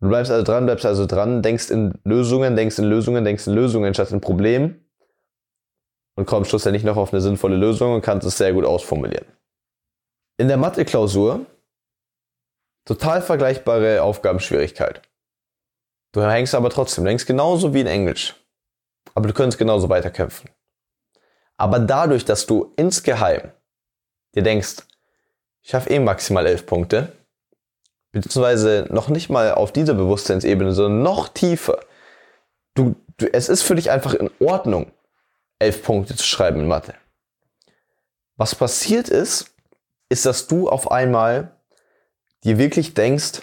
Du 0.00 0.08
bleibst 0.08 0.32
also 0.32 0.44
dran, 0.44 0.64
bleibst 0.64 0.86
also 0.86 1.06
dran, 1.06 1.42
denkst 1.42 1.70
in 1.70 1.92
Lösungen, 2.04 2.56
denkst 2.56 2.78
in 2.78 2.84
Lösungen, 2.84 3.24
denkst 3.24 3.46
in 3.46 3.54
Lösungen 3.54 3.92
statt 3.92 4.10
in 4.12 4.20
Problemen 4.20 4.84
und 6.16 6.26
kommst 6.26 6.50
schlussendlich 6.50 6.84
noch 6.84 6.96
auf 6.96 7.12
eine 7.12 7.20
sinnvolle 7.20 7.56
Lösung 7.56 7.94
und 7.94 8.00
kannst 8.00 8.26
es 8.26 8.38
sehr 8.38 8.52
gut 8.54 8.64
ausformulieren. 8.64 9.26
In 10.38 10.48
der 10.48 10.56
Mathe-Klausur 10.56 11.44
total 12.86 13.20
vergleichbare 13.20 14.02
Aufgabenschwierigkeit. 14.02 15.02
Du 16.12 16.22
hängst 16.22 16.54
aber 16.54 16.70
trotzdem, 16.70 17.04
du 17.04 17.10
hängst 17.10 17.26
genauso 17.26 17.74
wie 17.74 17.82
in 17.82 17.86
Englisch. 17.86 18.34
Aber 19.14 19.28
du 19.28 19.34
könntest 19.34 19.58
genauso 19.58 19.88
weiterkämpfen. 19.88 20.50
Aber 21.56 21.78
dadurch, 21.78 22.24
dass 22.24 22.46
du 22.46 22.72
insgeheim 22.76 23.52
dir 24.34 24.42
denkst, 24.42 24.76
ich 25.62 25.70
schaffe 25.70 25.90
eh 25.90 25.98
maximal 25.98 26.46
elf 26.46 26.64
Punkte, 26.64 27.12
beziehungsweise 28.12 28.86
noch 28.90 29.08
nicht 29.08 29.30
mal 29.30 29.54
auf 29.54 29.72
dieser 29.72 29.94
Bewusstseinsebene, 29.94 30.72
sondern 30.72 31.02
noch 31.02 31.28
tiefer. 31.28 31.80
Du, 32.74 32.96
du, 33.18 33.32
es 33.32 33.48
ist 33.48 33.62
für 33.62 33.74
dich 33.74 33.90
einfach 33.90 34.14
in 34.14 34.30
Ordnung, 34.40 34.92
elf 35.58 35.82
Punkte 35.82 36.16
zu 36.16 36.24
schreiben 36.24 36.60
in 36.60 36.68
Mathe. 36.68 36.94
Was 38.36 38.54
passiert 38.54 39.08
ist, 39.08 39.52
ist, 40.08 40.26
dass 40.26 40.48
du 40.48 40.68
auf 40.68 40.90
einmal 40.90 41.52
dir 42.44 42.58
wirklich 42.58 42.94
denkst, 42.94 43.42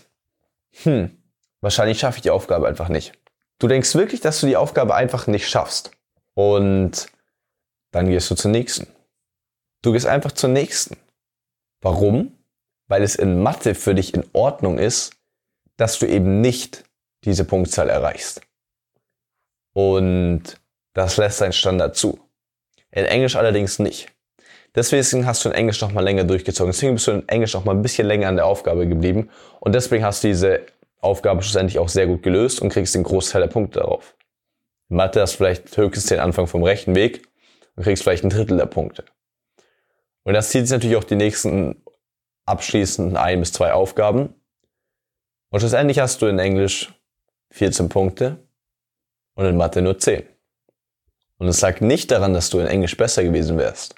hm, 0.84 1.16
wahrscheinlich 1.62 2.00
schaffe 2.00 2.18
ich 2.18 2.24
die 2.24 2.32
Aufgabe 2.32 2.68
einfach 2.68 2.90
nicht. 2.90 3.14
Du 3.60 3.68
denkst 3.68 3.96
wirklich, 3.96 4.22
dass 4.22 4.40
du 4.40 4.48
die 4.48 4.58
Aufgabe 4.58 4.96
einfach 4.96 5.28
nicht 5.28 5.50
schaffst. 5.50 5.92
Und 6.34 7.08
dann 7.92 8.10
gehst 8.10 8.30
du 8.30 8.36
zur 8.36 8.52
nächsten. 8.52 8.88
Du 9.82 9.92
gehst 9.92 10.06
einfach 10.06 10.32
zur 10.32 10.50
nächsten. 10.50 10.98
Warum? 11.82 12.37
Weil 12.88 13.04
es 13.04 13.16
in 13.16 13.42
Mathe 13.42 13.76
für 13.76 13.96
dich 13.96 14.14
in 14.14 14.26
Ordnung 14.34 14.78
ist, 14.78 15.14
dass 15.76 16.00
du 16.00 16.06
eben 16.06 16.42
nicht 16.42 16.84
diese 17.24 17.46
Punktzahl 17.46 17.90
erreichst. 17.90 18.42
Und 19.74 20.44
das 20.94 21.18
lässt 21.18 21.42
dein 21.42 21.54
Standard 21.54 21.96
zu. 21.96 22.20
In 22.92 23.06
Englisch 23.06 23.36
allerdings 23.36 23.80
nicht. 23.80 24.08
Deswegen 24.74 25.26
hast 25.26 25.44
du 25.44 25.50
in 25.50 25.56
Englisch 25.56 25.82
noch 25.82 25.92
mal 25.92 26.04
länger 26.04 26.24
durchgezogen. 26.24 26.72
Deswegen 26.72 26.96
bist 26.96 27.08
du 27.08 27.12
in 27.12 27.30
Englisch 27.30 27.54
noch 27.54 27.66
mal 27.66 27.74
ein 27.74 27.82
bisschen 27.82 28.08
länger 28.08 28.28
an 28.28 28.36
der 28.36 28.46
Aufgabe 28.46 28.88
geblieben. 28.88 29.30
Und 29.60 29.76
deswegen 29.76 30.04
hast 30.04 30.24
du 30.24 30.28
diese 30.28 30.62
Aufgabe 31.00 31.42
schlussendlich 31.42 31.80
auch 31.80 31.90
sehr 31.90 32.08
gut 32.08 32.24
gelöst 32.24 32.62
und 32.62 32.70
kriegst 32.70 32.96
den 32.96 33.04
Großteil 33.04 33.42
der 33.42 33.50
Punkte 33.50 33.80
darauf. 33.80 34.16
In 34.90 34.98
Mathe 34.98 35.22
hast 35.22 35.34
du 35.34 35.38
vielleicht 35.38 35.76
höchstens 35.78 36.08
den 36.08 36.20
Anfang 36.20 36.48
vom 36.48 36.64
rechten 36.64 36.96
Weg 36.96 37.28
und 37.76 37.84
kriegst 37.84 38.04
vielleicht 38.04 38.24
ein 38.24 38.30
Drittel 38.30 38.58
der 38.58 38.66
Punkte. 38.66 39.04
Und 40.24 40.34
das 40.34 40.50
zieht 40.50 40.68
sich 40.68 40.72
natürlich 40.72 40.98
auch 40.98 41.04
die 41.04 41.16
nächsten 41.16 41.82
abschließenden 42.48 43.18
ein 43.18 43.40
bis 43.40 43.54
zwei 43.54 43.74
Aufgaben. 43.74 44.34
Und 45.50 45.60
schlussendlich 45.60 46.00
hast 46.00 46.22
du 46.22 46.28
in 46.28 46.40
Englisch 46.40 46.94
14 47.52 47.90
Punkte 47.90 48.38
und 49.36 49.46
in 49.46 49.58
Mathe 49.58 49.82
nur 49.82 49.98
10. 50.00 50.24
Und 51.38 51.48
es 51.48 51.62
lag 51.62 51.82
nicht 51.82 52.12
daran, 52.12 52.34
dass 52.34 52.50
du 52.50 52.60
in 52.60 52.68
Englisch 52.68 52.98
besser 52.98 53.24
gewesen 53.24 53.58
wärst. 53.58 53.96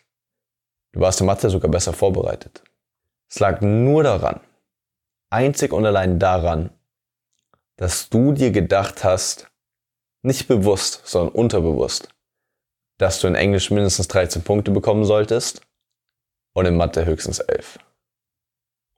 Du 0.91 0.99
warst 0.99 1.21
in 1.21 1.25
Mathe 1.25 1.49
sogar 1.49 1.71
besser 1.71 1.93
vorbereitet. 1.93 2.63
Es 3.29 3.39
lag 3.39 3.61
nur 3.61 4.03
daran, 4.03 4.41
einzig 5.29 5.71
und 5.71 5.85
allein 5.85 6.19
daran, 6.19 6.71
dass 7.77 8.09
du 8.09 8.33
dir 8.33 8.51
gedacht 8.51 9.03
hast, 9.03 9.49
nicht 10.21 10.47
bewusst, 10.47 11.03
sondern 11.05 11.33
unterbewusst, 11.33 12.09
dass 12.97 13.21
du 13.21 13.27
in 13.27 13.35
Englisch 13.35 13.71
mindestens 13.71 14.07
13 14.09 14.43
Punkte 14.43 14.71
bekommen 14.71 15.05
solltest 15.05 15.61
und 16.53 16.65
in 16.65 16.75
Mathe 16.75 17.05
höchstens 17.05 17.39
11. 17.39 17.79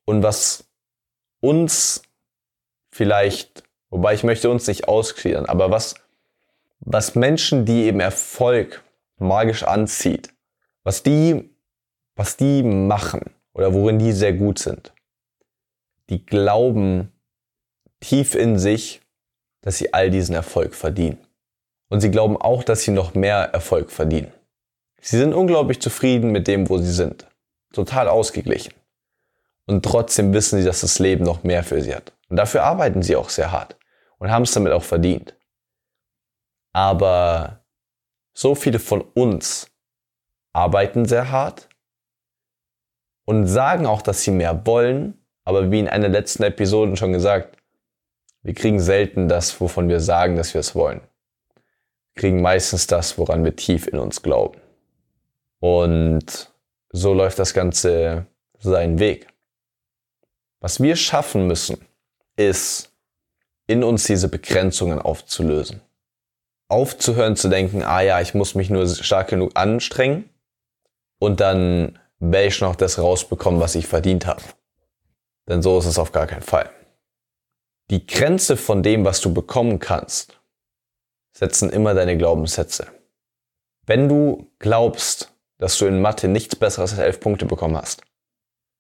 Und 0.06 0.24
was 0.24 0.66
uns 1.40 2.02
vielleicht, 2.92 3.64
wobei 3.90 4.14
ich 4.14 4.24
möchte 4.24 4.50
uns 4.50 4.68
nicht 4.68 4.88
ausgliedern, 4.88 5.46
aber 5.46 5.72
was, 5.72 5.96
was 6.80 7.16
Menschen, 7.16 7.66
die 7.66 7.84
eben 7.84 8.00
Erfolg 8.00 8.84
magisch 9.18 9.64
anzieht, 9.64 10.34
was 10.84 11.04
die, 11.04 11.50
was 12.16 12.38
die 12.38 12.64
machen 12.64 13.22
oder 13.54 13.74
worin 13.74 14.00
die 14.00 14.12
sehr 14.12 14.34
gut 14.34 14.60
sind, 14.60 14.94
die 16.10 16.26
glauben 16.26 17.12
tief 18.00 18.36
in 18.36 18.58
sich, 18.58 19.02
dass 19.62 19.78
sie 19.78 19.94
all 19.94 20.10
diesen 20.10 20.36
Erfolg 20.36 20.76
verdienen. 20.76 21.20
Und 21.90 22.02
sie 22.02 22.10
glauben 22.10 22.38
auch, 22.38 22.64
dass 22.64 22.84
sie 22.84 22.92
noch 22.92 23.14
mehr 23.14 23.54
Erfolg 23.54 23.92
verdienen. 23.92 24.32
Sie 25.02 25.18
sind 25.18 25.34
unglaublich 25.34 25.82
zufrieden 25.82 26.32
mit 26.32 26.48
dem, 26.48 26.70
wo 26.70 26.78
sie 26.78 26.92
sind. 26.92 27.28
Total 27.74 28.08
ausgeglichen. 28.08 28.74
Und 29.66 29.86
trotzdem 29.86 30.34
wissen 30.34 30.60
sie, 30.60 30.66
dass 30.66 30.82
das 30.82 31.00
Leben 31.00 31.24
noch 31.24 31.44
mehr 31.44 31.64
für 31.64 31.82
sie 31.82 31.96
hat. 31.96 32.14
Und 32.30 32.38
dafür 32.38 32.64
arbeiten 32.64 33.04
sie 33.04 33.16
auch 33.16 33.30
sehr 33.30 33.52
hart 33.52 33.78
und 34.18 34.32
haben 34.32 34.44
es 34.44 34.52
damit 34.52 34.74
auch 34.74 34.84
verdient. 34.84 35.36
Aber 36.74 37.64
so 38.34 38.56
viele 38.56 38.80
von 38.80 39.02
uns 39.02 39.70
arbeiten 40.54 41.06
sehr 41.06 41.32
hart 41.32 41.70
und 43.26 43.48
sagen 43.48 43.86
auch, 43.86 44.02
dass 44.02 44.24
sie 44.24 44.32
mehr 44.32 44.66
wollen, 44.66 45.26
aber 45.44 45.72
wie 45.72 45.80
in 45.80 45.88
einer 45.88 46.10
letzten 46.10 46.44
Episoden 46.44 46.98
schon 46.98 47.14
gesagt, 47.14 47.58
wir 48.42 48.54
kriegen 48.54 48.80
selten 48.80 49.28
das, 49.28 49.60
wovon 49.62 49.88
wir 49.90 50.00
sagen, 50.00 50.36
dass 50.36 50.54
wir 50.54 50.62
es 50.62 50.76
wollen 50.76 51.02
kriegen 52.16 52.42
meistens 52.42 52.88
das, 52.88 53.18
woran 53.18 53.44
wir 53.44 53.56
tief 53.56 53.88
in 53.88 54.00
uns 54.00 54.22
glauben. 54.22 54.60
Und 55.60 56.52
so 56.92 57.14
läuft 57.14 57.40
das 57.40 57.54
Ganze 57.54 58.26
seinen 58.60 59.00
Weg. 59.00 59.28
Was 60.62 60.80
wir 60.80 60.96
schaffen 60.96 61.48
müssen, 61.48 61.86
ist, 62.38 62.92
in 63.68 63.84
uns 63.84 64.04
diese 64.04 64.30
Begrenzungen 64.30 65.00
aufzulösen. 65.00 65.82
Aufzuhören 66.68 67.36
zu 67.36 67.50
denken, 67.50 67.84
ah 67.84 68.02
ja, 68.02 68.22
ich 68.22 68.34
muss 68.34 68.56
mich 68.56 68.70
nur 68.70 68.88
stark 68.88 69.30
genug 69.30 69.52
anstrengen 69.56 70.30
und 71.20 71.40
dann 71.40 72.00
werde 72.20 72.48
ich 72.48 72.62
noch 72.62 72.76
das 72.76 73.00
rausbekommen, 73.00 73.60
was 73.60 73.76
ich 73.76 73.88
verdient 73.88 74.26
habe. 74.26 74.44
Denn 75.50 75.62
so 75.62 75.80
ist 75.80 75.86
es 75.86 75.98
auf 75.98 76.12
gar 76.12 76.28
keinen 76.28 76.44
Fall. 76.44 76.70
Die 77.90 78.06
Grenze 78.06 78.56
von 78.56 78.84
dem, 78.84 79.04
was 79.04 79.20
du 79.20 79.34
bekommen 79.34 79.80
kannst, 79.80 80.40
setzen 81.36 81.70
immer 81.72 81.94
deine 81.94 82.18
Glaubenssätze. 82.18 82.88
Wenn 83.86 84.08
du 84.08 84.52
glaubst, 84.60 85.34
dass 85.58 85.78
du 85.78 85.88
in 85.88 86.02
Mathe 86.02 86.28
nichts 86.28 86.56
Besseres 86.56 86.92
als 86.92 87.00
elf 87.00 87.20
Punkte 87.20 87.46
bekommen 87.46 87.76
hast, 87.76 88.04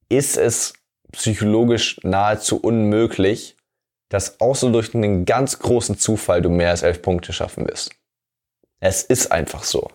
ist 0.09 0.38
es 0.38 0.73
psychologisch 1.11 1.99
nahezu 2.03 2.57
unmöglich, 2.57 3.57
dass 4.09 4.39
außer 4.39 4.71
durch 4.71 4.93
einen 4.93 5.25
ganz 5.25 5.59
großen 5.59 5.97
Zufall 5.97 6.41
du 6.41 6.49
mehr 6.49 6.71
als 6.71 6.83
elf 6.83 7.01
Punkte 7.01 7.33
schaffen 7.33 7.67
wirst. 7.67 7.95
Es 8.79 9.03
ist 9.03 9.31
einfach 9.31 9.63
so. 9.63 9.89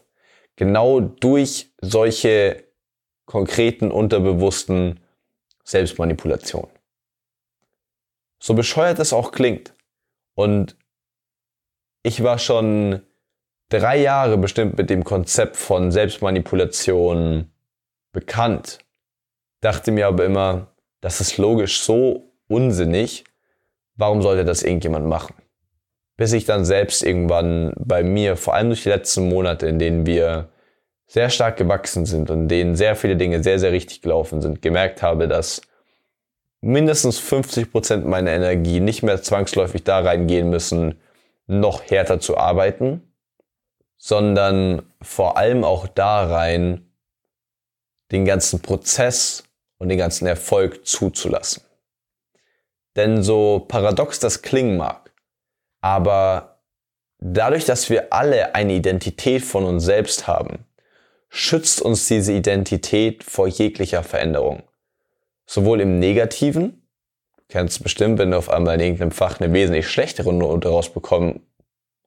Genau 0.56 1.00
durch 1.00 1.72
solche 1.80 2.64
konkreten, 3.26 3.90
unterbewussten 3.90 5.00
Selbstmanipulationen. 5.64 6.70
So 8.42 8.54
bescheuert 8.54 8.98
es 8.98 9.12
auch 9.12 9.32
klingt. 9.32 9.74
Und 10.34 10.76
ich 12.02 12.22
war 12.22 12.38
schon 12.38 13.02
drei 13.68 13.98
Jahre 13.98 14.38
bestimmt 14.38 14.78
mit 14.78 14.90
dem 14.90 15.04
Konzept 15.04 15.56
von 15.56 15.90
Selbstmanipulation 15.90 17.50
bekannt. 18.12 18.78
Dachte 19.60 19.90
mir 19.90 20.06
aber 20.06 20.24
immer, 20.24 20.75
das 21.00 21.20
ist 21.20 21.38
logisch 21.38 21.80
so 21.80 22.32
unsinnig. 22.48 23.24
Warum 23.96 24.22
sollte 24.22 24.44
das 24.44 24.62
irgendjemand 24.62 25.06
machen? 25.06 25.34
Bis 26.16 26.32
ich 26.32 26.44
dann 26.44 26.64
selbst 26.64 27.02
irgendwann 27.02 27.72
bei 27.76 28.02
mir, 28.02 28.36
vor 28.36 28.54
allem 28.54 28.68
durch 28.68 28.82
die 28.82 28.88
letzten 28.88 29.28
Monate, 29.28 29.66
in 29.66 29.78
denen 29.78 30.06
wir 30.06 30.48
sehr 31.06 31.30
stark 31.30 31.56
gewachsen 31.56 32.06
sind 32.06 32.30
und 32.30 32.48
denen 32.48 32.74
sehr 32.74 32.96
viele 32.96 33.16
Dinge 33.16 33.42
sehr, 33.42 33.58
sehr 33.58 33.72
richtig 33.72 34.02
gelaufen 34.02 34.42
sind, 34.42 34.62
gemerkt 34.62 35.02
habe, 35.02 35.28
dass 35.28 35.60
mindestens 36.60 37.18
50 37.18 37.70
Prozent 37.70 38.06
meiner 38.06 38.32
Energie 38.32 38.80
nicht 38.80 39.02
mehr 39.02 39.22
zwangsläufig 39.22 39.84
da 39.84 40.00
reingehen 40.00 40.50
müssen, 40.50 40.98
noch 41.46 41.82
härter 41.88 42.18
zu 42.18 42.36
arbeiten, 42.36 43.02
sondern 43.96 44.82
vor 45.00 45.36
allem 45.36 45.64
auch 45.64 45.86
da 45.86 46.26
rein, 46.26 46.90
den 48.10 48.24
ganzen 48.24 48.60
Prozess 48.60 49.44
und 49.78 49.88
den 49.88 49.98
ganzen 49.98 50.26
Erfolg 50.26 50.86
zuzulassen. 50.86 51.62
Denn 52.96 53.22
so 53.22 53.64
paradox 53.68 54.18
das 54.18 54.42
klingen 54.42 54.76
mag, 54.76 55.12
aber 55.80 56.60
dadurch, 57.18 57.64
dass 57.64 57.90
wir 57.90 58.12
alle 58.12 58.54
eine 58.54 58.74
Identität 58.74 59.42
von 59.42 59.64
uns 59.64 59.84
selbst 59.84 60.26
haben, 60.26 60.64
schützt 61.28 61.82
uns 61.82 62.06
diese 62.06 62.32
Identität 62.32 63.22
vor 63.22 63.46
jeglicher 63.46 64.02
Veränderung. 64.02 64.62
Sowohl 65.44 65.80
im 65.80 65.98
Negativen, 65.98 66.88
du 67.36 67.42
kennst 67.48 67.82
bestimmt, 67.82 68.18
wenn 68.18 68.30
du 68.30 68.38
auf 68.38 68.50
einmal 68.50 68.74
in 68.76 68.80
irgendeinem 68.80 69.10
Fach 69.10 69.40
eine 69.40 69.52
wesentlich 69.52 69.88
schlechtere 69.88 70.32
Note 70.32 70.68
rausbekommen 70.68 71.46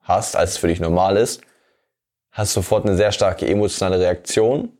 hast, 0.02 0.36
als 0.36 0.50
es 0.52 0.56
für 0.58 0.68
dich 0.68 0.80
normal 0.80 1.16
ist, 1.16 1.40
hast 2.32 2.56
du 2.56 2.60
sofort 2.60 2.84
eine 2.84 2.96
sehr 2.96 3.12
starke 3.12 3.46
emotionale 3.46 4.00
Reaktion 4.00 4.76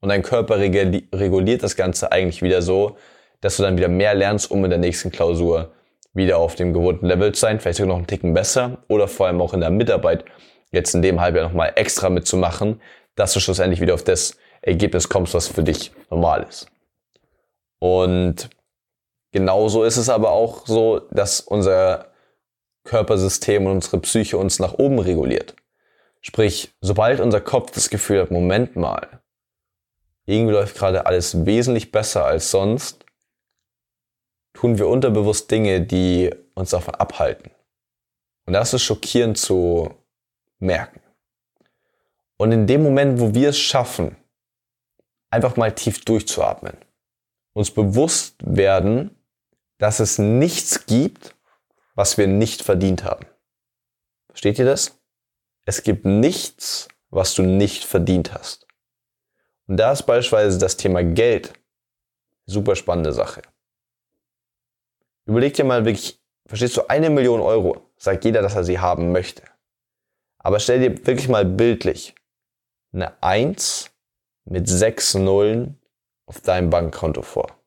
und 0.00 0.08
dein 0.08 0.22
Körper 0.22 0.58
reguliert 0.58 1.62
das 1.62 1.76
Ganze 1.76 2.12
eigentlich 2.12 2.42
wieder 2.42 2.62
so, 2.62 2.96
dass 3.40 3.56
du 3.56 3.62
dann 3.62 3.76
wieder 3.76 3.88
mehr 3.88 4.14
lernst, 4.14 4.50
um 4.50 4.64
in 4.64 4.70
der 4.70 4.78
nächsten 4.78 5.10
Klausur 5.10 5.72
wieder 6.12 6.38
auf 6.38 6.54
dem 6.54 6.72
gewohnten 6.72 7.06
Level 7.06 7.32
zu 7.32 7.40
sein, 7.40 7.60
vielleicht 7.60 7.78
sogar 7.78 7.88
noch 7.88 7.96
einen 7.96 8.06
Ticken 8.06 8.34
besser 8.34 8.78
oder 8.88 9.08
vor 9.08 9.26
allem 9.26 9.40
auch 9.40 9.54
in 9.54 9.60
der 9.60 9.70
Mitarbeit 9.70 10.24
jetzt 10.70 10.94
in 10.94 11.02
dem 11.02 11.20
Halbjahr 11.20 11.46
nochmal 11.46 11.72
extra 11.76 12.10
mitzumachen, 12.10 12.80
dass 13.14 13.32
du 13.32 13.40
schlussendlich 13.40 13.80
wieder 13.80 13.94
auf 13.94 14.04
das 14.04 14.36
Ergebnis 14.60 15.08
kommst, 15.08 15.34
was 15.34 15.48
für 15.48 15.62
dich 15.62 15.92
normal 16.10 16.46
ist. 16.48 16.66
Und 17.78 18.50
genauso 19.32 19.84
ist 19.84 19.96
es 19.96 20.08
aber 20.08 20.30
auch 20.30 20.66
so, 20.66 21.00
dass 21.10 21.40
unser 21.40 22.08
Körpersystem 22.84 23.66
und 23.66 23.72
unsere 23.72 24.00
Psyche 24.00 24.36
uns 24.38 24.58
nach 24.58 24.74
oben 24.74 24.98
reguliert. 24.98 25.54
Sprich, 26.20 26.74
sobald 26.80 27.20
unser 27.20 27.40
Kopf 27.40 27.70
das 27.70 27.90
Gefühl 27.90 28.22
hat, 28.22 28.30
Moment 28.30 28.76
mal, 28.76 29.20
irgendwie 30.28 30.52
läuft 30.52 30.76
gerade 30.76 31.06
alles 31.06 31.46
wesentlich 31.46 31.90
besser 31.90 32.26
als 32.26 32.50
sonst, 32.50 33.04
tun 34.52 34.78
wir 34.78 34.88
unterbewusst 34.88 35.50
Dinge, 35.50 35.80
die 35.80 36.30
uns 36.54 36.70
davon 36.70 36.94
abhalten. 36.94 37.50
Und 38.44 38.52
das 38.52 38.74
ist 38.74 38.82
schockierend 38.82 39.38
zu 39.38 39.94
merken. 40.58 41.00
Und 42.36 42.52
in 42.52 42.66
dem 42.66 42.82
Moment, 42.82 43.20
wo 43.20 43.34
wir 43.34 43.48
es 43.48 43.58
schaffen, 43.58 44.16
einfach 45.30 45.56
mal 45.56 45.74
tief 45.74 46.04
durchzuatmen, 46.04 46.76
uns 47.54 47.70
bewusst 47.70 48.36
werden, 48.44 49.16
dass 49.78 49.98
es 49.98 50.18
nichts 50.18 50.84
gibt, 50.84 51.34
was 51.94 52.18
wir 52.18 52.26
nicht 52.26 52.62
verdient 52.62 53.02
haben. 53.02 53.26
Versteht 54.28 54.58
ihr 54.58 54.66
das? 54.66 54.98
Es 55.64 55.82
gibt 55.82 56.04
nichts, 56.04 56.88
was 57.08 57.34
du 57.34 57.42
nicht 57.42 57.84
verdient 57.84 58.34
hast. 58.34 58.67
Und 59.68 59.76
da 59.76 59.92
ist 59.92 60.02
beispielsweise 60.02 60.58
das 60.58 60.76
Thema 60.76 61.04
Geld 61.04 61.52
super 62.46 62.74
spannende 62.74 63.12
Sache. 63.12 63.42
Überleg 65.26 65.52
dir 65.54 65.64
mal 65.64 65.84
wirklich, 65.84 66.18
verstehst 66.46 66.76
du, 66.78 66.88
eine 66.88 67.10
Million 67.10 67.40
Euro, 67.40 67.82
sagt 67.98 68.24
jeder, 68.24 68.40
dass 68.40 68.56
er 68.56 68.64
sie 68.64 68.78
haben 68.78 69.12
möchte. 69.12 69.42
Aber 70.38 70.58
stell 70.58 70.80
dir 70.80 71.06
wirklich 71.06 71.28
mal 71.28 71.44
bildlich 71.44 72.14
eine 72.92 73.22
1 73.22 73.90
mit 74.46 74.66
6 74.66 75.14
Nullen 75.14 75.78
auf 76.26 76.40
deinem 76.40 76.70
Bankkonto 76.70 77.20
vor. 77.20 77.58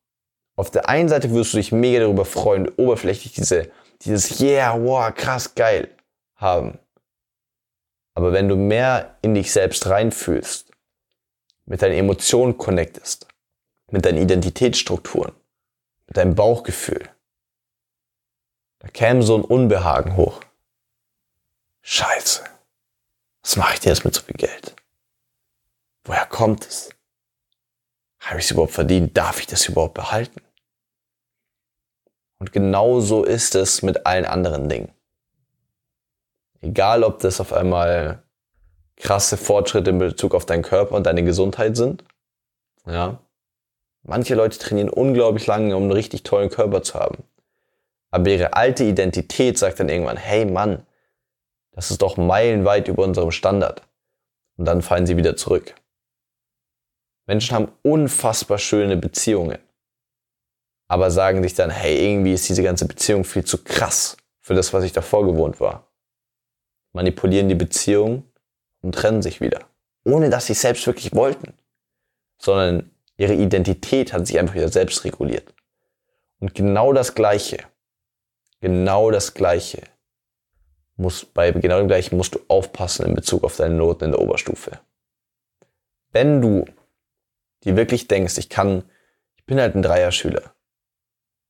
Auf 0.55 0.71
der 0.71 0.89
einen 0.89 1.09
Seite 1.09 1.31
wirst 1.31 1.53
du 1.53 1.57
dich 1.57 1.71
mega 1.71 1.99
darüber 1.99 2.25
freuen, 2.25 2.67
oberflächlich 2.77 3.33
diese, 3.33 3.71
dieses 4.01 4.39
Yeah, 4.39 4.83
wow, 4.83 5.13
krass, 5.13 5.53
geil 5.53 5.95
haben. 6.35 6.79
Aber 8.15 8.33
wenn 8.33 8.49
du 8.49 8.55
mehr 8.55 9.17
in 9.21 9.35
dich 9.35 9.51
selbst 9.51 9.87
reinfühlst, 9.87 10.70
mit 11.65 11.81
deinen 11.81 11.97
Emotionen 11.97 12.57
connectest, 12.57 13.27
mit 13.91 14.05
deinen 14.05 14.17
Identitätsstrukturen, 14.17 15.33
mit 16.07 16.17
deinem 16.17 16.35
Bauchgefühl, 16.35 17.09
da 18.81 18.87
käme 18.87 19.21
so 19.21 19.37
ein 19.37 19.43
Unbehagen 19.43 20.15
hoch. 20.15 20.41
Scheiße. 21.81 22.43
Was 23.43 23.55
mache 23.55 23.75
ich 23.75 23.79
denn 23.79 23.91
jetzt 23.93 24.05
mit 24.05 24.15
so 24.15 24.21
viel 24.21 24.35
Geld? 24.35 24.75
Woher 26.03 26.25
kommt 26.25 26.65
es? 26.65 26.89
Habe 28.19 28.39
ich 28.39 28.45
es 28.45 28.51
überhaupt 28.51 28.73
verdient? 28.73 29.15
Darf 29.15 29.39
ich 29.39 29.45
das 29.45 29.67
überhaupt 29.67 29.93
behalten? 29.93 30.41
Und 32.39 32.51
genau 32.51 33.01
so 33.01 33.23
ist 33.23 33.53
es 33.53 33.83
mit 33.83 34.07
allen 34.07 34.25
anderen 34.25 34.67
Dingen. 34.67 34.91
Egal, 36.59 37.03
ob 37.03 37.19
das 37.19 37.39
auf 37.39 37.53
einmal 37.53 38.23
krasse 39.01 39.35
Fortschritte 39.35 39.89
in 39.89 39.99
Bezug 39.99 40.33
auf 40.33 40.45
deinen 40.45 40.61
Körper 40.61 40.95
und 40.95 41.05
deine 41.05 41.23
Gesundheit 41.23 41.75
sind. 41.75 42.03
Ja. 42.85 43.19
Manche 44.03 44.35
Leute 44.35 44.57
trainieren 44.57 44.89
unglaublich 44.89 45.47
lange, 45.47 45.75
um 45.75 45.83
einen 45.83 45.91
richtig 45.91 46.23
tollen 46.23 46.49
Körper 46.49 46.81
zu 46.81 46.95
haben. 46.95 47.23
Aber 48.11 48.29
ihre 48.29 48.53
alte 48.53 48.83
Identität 48.83 49.57
sagt 49.57 49.79
dann 49.79 49.89
irgendwann, 49.89 50.17
hey 50.17 50.45
Mann, 50.45 50.85
das 51.71 51.91
ist 51.91 52.01
doch 52.01 52.17
meilenweit 52.17 52.87
über 52.87 53.03
unserem 53.03 53.31
Standard. 53.31 53.81
Und 54.57 54.65
dann 54.65 54.81
fallen 54.81 55.05
sie 55.05 55.17
wieder 55.17 55.35
zurück. 55.35 55.75
Menschen 57.25 57.55
haben 57.55 57.71
unfassbar 57.83 58.57
schöne 58.57 58.97
Beziehungen. 58.97 59.59
Aber 60.87 61.09
sagen 61.09 61.41
sich 61.41 61.53
dann, 61.53 61.69
hey, 61.69 62.05
irgendwie 62.05 62.33
ist 62.33 62.49
diese 62.49 62.63
ganze 62.63 62.85
Beziehung 62.85 63.23
viel 63.23 63.45
zu 63.45 63.63
krass 63.63 64.17
für 64.41 64.53
das, 64.53 64.73
was 64.73 64.83
ich 64.83 64.91
davor 64.91 65.25
gewohnt 65.25 65.59
war. 65.61 65.87
Manipulieren 66.91 67.47
die 67.47 67.55
Beziehung 67.55 68.30
und 68.81 68.95
trennen 68.95 69.21
sich 69.21 69.41
wieder. 69.41 69.61
Ohne 70.03 70.29
dass 70.29 70.47
sie 70.47 70.53
es 70.53 70.61
selbst 70.61 70.85
wirklich 70.87 71.13
wollten. 71.13 71.53
Sondern 72.37 72.91
ihre 73.17 73.33
Identität 73.33 74.13
hat 74.13 74.25
sich 74.27 74.39
einfach 74.39 74.55
wieder 74.55 74.69
selbst 74.69 75.03
reguliert. 75.03 75.53
Und 76.39 76.55
genau 76.55 76.91
das 76.91 77.13
Gleiche, 77.13 77.59
genau 78.59 79.11
das 79.11 79.33
Gleiche 79.35 79.83
muss, 80.95 81.25
bei 81.25 81.51
genau 81.51 81.77
dem 81.77 81.87
Gleichen 81.87 82.17
musst 82.17 82.35
du 82.35 82.39
aufpassen 82.47 83.05
in 83.05 83.15
Bezug 83.15 83.43
auf 83.43 83.57
deine 83.57 83.75
Noten 83.75 84.05
in 84.05 84.11
der 84.11 84.21
Oberstufe. 84.21 84.79
Wenn 86.11 86.41
du 86.41 86.65
dir 87.63 87.75
wirklich 87.75 88.07
denkst, 88.07 88.37
ich 88.37 88.49
kann, 88.49 88.83
ich 89.35 89.45
bin 89.45 89.59
halt 89.59 89.75
ein 89.75 89.83
Dreierschüler, 89.83 90.53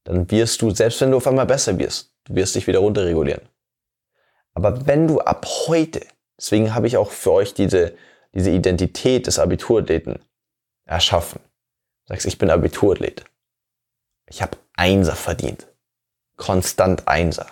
dann 0.04 0.30
wirst 0.32 0.62
du, 0.62 0.72
selbst 0.72 1.00
wenn 1.02 1.12
du 1.12 1.17
auf 1.17 1.28
einmal 1.28 1.46
besser 1.46 1.78
wirst, 1.80 2.13
du 2.26 2.36
wirst 2.36 2.56
dich 2.56 2.67
wieder 2.67 2.80
runterregulieren. 2.80 3.48
Aber 4.54 4.86
wenn 4.88 5.08
du 5.08 5.20
ab 5.20 5.46
heute 5.67 6.02
Deswegen 6.41 6.73
habe 6.73 6.88
ich 6.88 6.97
auch 6.97 7.12
für 7.12 7.32
euch 7.34 7.54
diese, 7.54 7.95
diese 8.34 8.49
Identität 8.49 9.27
des 9.27 9.38
Abiturathleten 9.38 10.17
erschaffen. 10.86 11.39
Du 12.06 12.13
sagst, 12.13 12.25
ich 12.25 12.39
bin 12.39 12.49
Abiturathlet. 12.49 13.25
Ich 14.25 14.41
habe 14.41 14.58
Einser 14.73 15.15
verdient. 15.15 15.67
Konstant 16.38 17.08
Einser. 17.08 17.45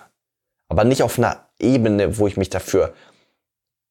Aber 0.68 0.82
nicht 0.82 1.04
auf 1.04 1.18
einer 1.18 1.48
Ebene, 1.60 2.18
wo 2.18 2.26
ich 2.26 2.36
mich 2.36 2.50
dafür 2.50 2.92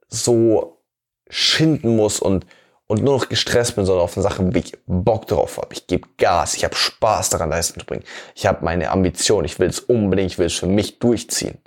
so 0.10 0.84
schinden 1.30 1.96
muss 1.96 2.20
und, 2.20 2.46
und 2.88 3.02
nur 3.02 3.20
noch 3.20 3.30
gestresst 3.30 3.76
bin, 3.76 3.86
sondern 3.86 4.04
auf 4.04 4.18
eine 4.18 4.24
Sache, 4.24 4.54
wo 4.54 4.58
ich 4.58 4.78
Bock 4.86 5.28
drauf 5.28 5.58
habe. 5.58 5.74
Ich 5.74 5.88
gebe 5.88 6.10
Gas, 6.18 6.56
ich 6.56 6.66
habe 6.66 6.76
Spaß 6.76 7.30
daran, 7.30 7.52
Leistung 7.52 7.80
zu 7.80 7.86
bringen. 7.86 8.04
Ich 8.36 8.46
habe 8.46 8.66
meine 8.66 8.92
Ambition, 8.92 9.46
ich 9.46 9.60
will 9.60 9.70
es 9.70 9.80
unbedingt, 9.80 10.32
ich 10.32 10.40
will 10.40 10.48
es 10.48 10.56
für 10.56 10.68
mich 10.68 11.00
durchziehen. 11.00 11.58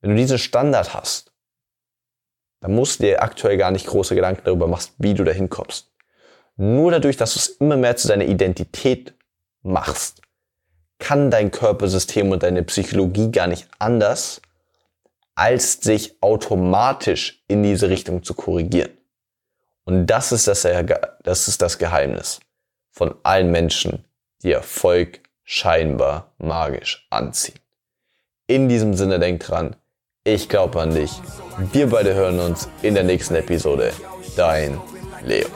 Wenn 0.00 0.10
du 0.10 0.16
diesen 0.16 0.38
Standard 0.38 0.94
hast, 0.94 1.25
dann 2.66 2.74
musst 2.74 2.98
du 2.98 3.04
dir 3.04 3.22
aktuell 3.22 3.56
gar 3.58 3.70
nicht 3.70 3.86
große 3.86 4.16
Gedanken 4.16 4.42
darüber 4.42 4.66
machen, 4.66 4.90
wie 4.98 5.14
du 5.14 5.22
dahin 5.22 5.48
kommst. 5.48 5.92
Nur 6.56 6.90
dadurch, 6.90 7.16
dass 7.16 7.34
du 7.34 7.38
es 7.38 7.46
immer 7.46 7.76
mehr 7.76 7.94
zu 7.94 8.08
deiner 8.08 8.24
Identität 8.24 9.14
machst, 9.62 10.20
kann 10.98 11.30
dein 11.30 11.52
Körpersystem 11.52 12.32
und 12.32 12.42
deine 12.42 12.64
Psychologie 12.64 13.30
gar 13.30 13.46
nicht 13.46 13.68
anders, 13.78 14.42
als 15.36 15.74
sich 15.74 16.20
automatisch 16.20 17.44
in 17.46 17.62
diese 17.62 17.88
Richtung 17.88 18.24
zu 18.24 18.34
korrigieren. 18.34 18.90
Und 19.84 20.06
das 20.06 20.32
ist 20.32 20.48
das, 20.48 20.66
das 21.22 21.46
ist 21.46 21.62
das 21.62 21.78
Geheimnis 21.78 22.40
von 22.90 23.14
allen 23.22 23.52
Menschen, 23.52 24.04
die 24.42 24.50
Erfolg 24.50 25.20
scheinbar 25.44 26.34
magisch 26.38 27.06
anziehen. 27.10 27.60
In 28.48 28.68
diesem 28.68 28.94
Sinne 28.94 29.20
denk 29.20 29.44
dran, 29.44 29.76
ich 30.26 30.48
glaube 30.48 30.80
an 30.80 30.92
dich. 30.92 31.12
Wir 31.72 31.88
beide 31.88 32.12
hören 32.14 32.40
uns 32.40 32.68
in 32.82 32.94
der 32.94 33.04
nächsten 33.04 33.36
Episode. 33.36 33.92
Dein 34.36 34.78
Leo. 35.22 35.46